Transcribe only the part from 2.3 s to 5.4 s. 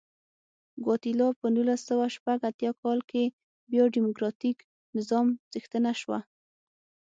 اتیا کال کې بیا ډیموکراتیک نظام